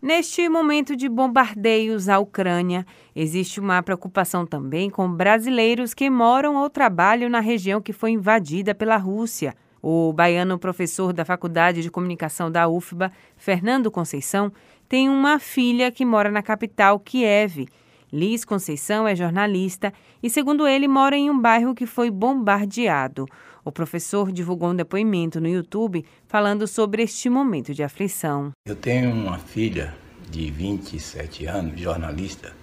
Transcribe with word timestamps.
Neste 0.00 0.48
momento 0.48 0.94
de 0.94 1.08
bombardeios 1.08 2.08
à 2.08 2.20
Ucrânia, 2.20 2.86
existe 3.16 3.58
uma 3.58 3.82
preocupação 3.82 4.46
também 4.46 4.88
com 4.88 5.10
brasileiros 5.10 5.92
que 5.92 6.08
moram 6.08 6.54
ou 6.54 6.70
trabalham 6.70 7.28
na 7.28 7.40
região 7.40 7.80
que 7.82 7.92
foi 7.92 8.12
invadida 8.12 8.76
pela 8.76 8.96
Rússia. 8.96 9.56
O 9.82 10.12
baiano 10.12 10.56
professor 10.56 11.12
da 11.12 11.24
Faculdade 11.24 11.82
de 11.82 11.90
Comunicação 11.90 12.48
da 12.48 12.68
UFBA, 12.68 13.10
Fernando 13.36 13.90
Conceição, 13.90 14.52
tem 14.88 15.08
uma 15.08 15.40
filha 15.40 15.90
que 15.90 16.04
mora 16.04 16.30
na 16.30 16.42
capital, 16.42 17.00
Kiev. 17.00 17.66
Liz 18.12 18.44
Conceição 18.44 19.06
é 19.06 19.16
jornalista 19.16 19.92
e, 20.22 20.30
segundo 20.30 20.66
ele, 20.66 20.86
mora 20.86 21.16
em 21.16 21.28
um 21.28 21.38
bairro 21.38 21.74
que 21.74 21.86
foi 21.86 22.08
bombardeado. 22.08 23.26
O 23.68 23.70
professor 23.70 24.32
divulgou 24.32 24.70
um 24.70 24.74
depoimento 24.74 25.42
no 25.42 25.46
YouTube 25.46 26.02
falando 26.26 26.66
sobre 26.66 27.02
este 27.02 27.28
momento 27.28 27.74
de 27.74 27.82
aflição. 27.82 28.50
Eu 28.64 28.74
tenho 28.74 29.10
uma 29.10 29.38
filha 29.38 29.94
de 30.30 30.50
27 30.50 31.44
anos, 31.44 31.78
jornalista, 31.78 32.54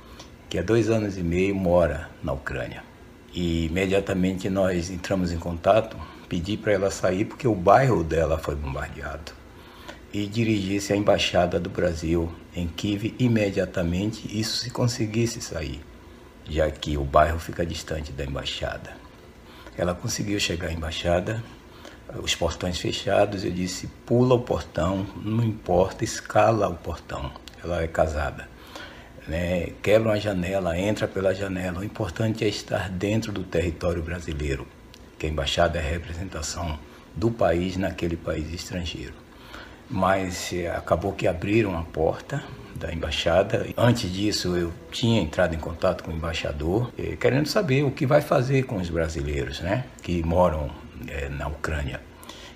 que 0.50 0.58
há 0.58 0.64
dois 0.64 0.90
anos 0.90 1.16
e 1.16 1.22
meio 1.22 1.54
mora 1.54 2.09
na 2.23 2.34
Ucrânia. 2.34 2.84
E 3.31 3.68
imediatamente 3.68 4.50
nós 4.50 4.90
entramos 4.90 5.31
em 5.31 5.38
contato, 5.38 5.95
pedi 6.28 6.58
para 6.58 6.73
ela 6.73 6.90
sair 6.90 7.26
porque 7.26 7.48
o 7.48 7.53
bairro 7.53 8.03
dela 8.03 8.40
foi 8.40 8.56
bombardeado 8.56 9.31
e 10.12 10.26
dirigisse 10.26 10.92
à 10.92 10.95
embaixada 10.95 11.59
do 11.59 11.70
Brasil 11.70 12.34
em 12.56 12.67
Kiev 12.67 13.14
imediatamente, 13.20 14.28
isso 14.36 14.58
se 14.58 14.72
conseguisse 14.72 15.40
sair, 15.40 15.81
já 16.50 16.72
que 16.72 16.98
o 16.98 17.03
bairro 17.03 17.38
fica 17.38 17.64
distante 17.64 18.12
da 18.12 18.26
embaixada. 18.26 19.05
Ela 19.78 19.94
conseguiu 19.94 20.40
chegar 20.40 20.70
à 20.70 20.72
embaixada, 20.72 21.44
os 22.22 22.36
portões 22.36 22.78
fechados. 22.78 23.44
Eu 23.44 23.52
disse: 23.52 23.88
pula 24.06 24.36
o 24.36 24.40
portão, 24.40 25.06
não 25.24 25.44
importa, 25.44 26.04
escala 26.04 26.68
o 26.68 26.76
portão. 26.76 27.32
Ela 27.64 27.82
é 27.82 27.88
casada. 27.88 28.48
Né? 29.28 29.72
Quebra 29.82 30.10
uma 30.10 30.20
janela, 30.20 30.78
entra 30.78 31.08
pela 31.08 31.34
janela. 31.34 31.80
O 31.80 31.84
importante 31.84 32.44
é 32.44 32.48
estar 32.48 32.90
dentro 32.90 33.32
do 33.32 33.44
território 33.44 34.02
brasileiro, 34.02 34.67
que 35.17 35.26
a 35.26 35.30
embaixada 35.30 35.80
é 35.80 35.82
a 35.82 35.89
representação 35.89 36.78
do 37.16 37.32
país 37.32 37.76
naquele 37.78 38.16
país 38.16 38.54
estrangeiro. 38.54 39.25
Mas 39.89 40.52
eh, 40.53 40.67
acabou 40.67 41.14
que 41.14 41.28
abriram 41.28 41.78
a 41.78 41.83
porta 41.83 42.44
da 42.75 42.94
embaixada. 42.94 43.66
Antes 43.78 44.11
disso, 44.11 44.55
eu 44.55 44.72
tinha 44.92 45.22
entrado 45.22 45.55
em 45.55 45.59
contato 45.59 46.03
com 46.03 46.11
o 46.11 46.14
embaixador, 46.14 46.92
eh, 46.97 47.16
querendo 47.16 47.47
saber 47.47 47.83
o 47.83 47.92
que 47.92 48.05
vai 48.05 48.22
fazer 48.22 48.64
com 48.64 48.77
os 48.77 48.89
brasileiros 48.89 49.61
né, 49.61 49.86
que 50.02 50.22
moram 50.23 50.69
eh, 51.08 51.30
na 51.30 51.47
Ucrânia 51.47 52.02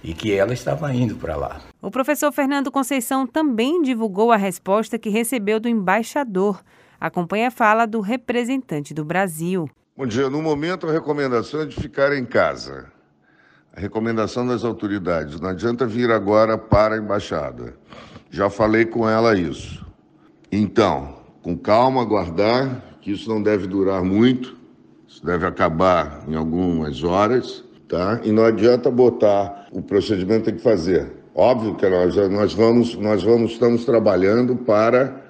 e 0.03 0.13
que 0.13 0.33
ela 0.33 0.53
estava 0.53 0.94
indo 0.94 1.16
para 1.16 1.36
lá. 1.36 1.61
O 1.81 1.91
professor 1.91 2.31
Fernando 2.31 2.71
Conceição 2.71 3.25
também 3.25 3.81
divulgou 3.81 4.31
a 4.31 4.38
resposta 4.38 4.97
que 4.97 5.09
recebeu 5.09 5.59
do 5.59 5.67
embaixador. 5.67 6.61
Acompanhe 6.99 7.45
a 7.45 7.52
fala 7.52 7.86
do 7.86 8.02
representante 8.02 8.93
do 8.93 9.05
Brasil. 9.05 9.69
Bom 9.95 10.05
dia. 10.05 10.30
No 10.30 10.41
momento, 10.41 10.88
a 10.88 10.91
recomendação 10.91 11.61
é 11.61 11.66
de 11.66 11.75
ficar 11.75 12.14
em 12.14 12.25
casa. 12.25 12.91
A 13.75 13.80
recomendação 13.80 14.45
das 14.45 14.64
autoridades. 14.64 15.39
Não 15.39 15.50
adianta 15.50 15.86
vir 15.86 16.12
agora 16.12 16.58
para 16.58 16.95
a 16.95 16.98
embaixada. 16.98 17.76
Já 18.30 18.50
falei 18.50 18.86
com 18.86 19.08
ela 19.08 19.38
isso. 19.38 19.86
Então, 20.52 21.16
com 21.42 21.58
calma, 21.58 22.02
aguardar, 22.02 22.84
que 23.02 23.11
isso 23.11 23.30
não 23.30 23.42
deve 23.42 23.67
durar 23.67 24.03
muito, 24.03 24.58
isso 25.08 25.26
deve 25.26 25.45
acabar 25.45 26.23
em 26.28 26.36
algumas 26.36 27.03
horas, 27.03 27.64
tá? 27.88 28.20
E 28.23 28.31
não 28.31 28.44
adianta 28.44 28.92
botar 28.92 29.67
o 29.72 29.81
procedimento 29.81 30.45
tem 30.45 30.56
que 30.56 30.61
fazer. 30.61 31.11
Óbvio 31.33 31.76
que 31.76 31.88
nós, 31.88 32.16
nós 32.16 32.54
vamos, 32.54 32.95
nós 32.95 33.23
vamos, 33.23 33.52
estamos 33.52 33.86
trabalhando 33.86 34.56
para 34.56 35.23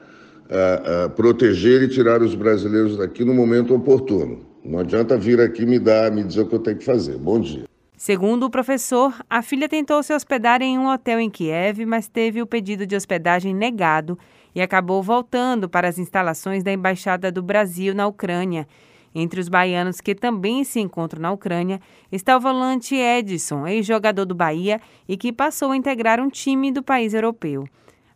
uh, 0.50 1.06
uh, 1.06 1.10
proteger 1.12 1.84
e 1.84 1.88
tirar 1.88 2.22
os 2.22 2.34
brasileiros 2.36 2.98
daqui 2.98 3.24
no 3.24 3.34
momento 3.34 3.76
oportuno. 3.76 4.46
Não 4.64 4.80
adianta 4.80 5.18
vir 5.18 5.40
aqui 5.40 5.66
me 5.66 5.80
dar, 5.80 6.12
me 6.12 6.24
dizer 6.24 6.42
o 6.42 6.46
que 6.48 6.56
eu 6.56 6.60
tenho 6.60 6.78
que 6.78 6.86
fazer. 6.86 7.18
Bom 7.18 7.40
dia. 7.40 7.69
Segundo 8.00 8.44
o 8.44 8.50
professor, 8.50 9.14
a 9.30 9.42
filha 9.42 9.68
tentou 9.68 10.02
se 10.02 10.14
hospedar 10.14 10.62
em 10.62 10.80
um 10.80 10.88
hotel 10.88 11.20
em 11.20 11.30
Kiev, 11.30 11.86
mas 11.86 12.08
teve 12.08 12.42
o 12.42 12.48
pedido 12.48 12.88
de 12.88 12.96
hospedagem 12.96 13.54
negado 13.54 14.18
e 14.56 14.62
acabou 14.62 15.04
voltando 15.04 15.68
para 15.68 15.90
as 15.90 16.00
instalações 16.00 16.64
da 16.64 16.72
Embaixada 16.72 17.30
do 17.30 17.44
Brasil 17.44 17.94
na 17.94 18.08
Ucrânia. 18.08 18.66
Entre 19.14 19.42
os 19.42 19.50
baianos 19.50 20.00
que 20.00 20.16
também 20.16 20.64
se 20.64 20.80
encontram 20.80 21.22
na 21.22 21.30
Ucrânia 21.30 21.82
está 22.10 22.38
o 22.38 22.40
volante 22.40 22.96
Edson, 22.96 23.68
ex-jogador 23.68 24.24
do 24.24 24.34
Bahia 24.34 24.80
e 25.06 25.18
que 25.18 25.34
passou 25.34 25.72
a 25.72 25.76
integrar 25.76 26.22
um 26.22 26.30
time 26.30 26.72
do 26.72 26.82
país 26.82 27.14
europeu. 27.14 27.68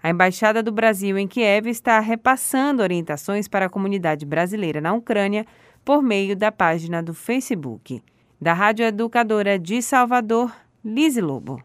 A 0.02 0.10
Embaixada 0.10 0.64
do 0.64 0.72
Brasil 0.72 1.18
em 1.18 1.28
Kiev 1.28 1.68
está 1.68 2.00
repassando 2.00 2.82
orientações 2.82 3.50
para 3.50 3.66
a 3.66 3.70
comunidade 3.70 4.26
brasileira 4.26 4.80
na 4.80 4.94
Ucrânia 4.94 5.46
por 5.84 6.02
meio 6.02 6.38
da 6.38 6.54
página 6.54 7.04
do 7.04 7.14
Facebook. 7.14 8.02
Da 8.40 8.54
Rádio 8.54 8.86
Educadora 8.86 9.58
de 9.58 9.82
Salvador, 9.82 10.54
Lise 10.84 11.22
Lobo. 11.22 11.64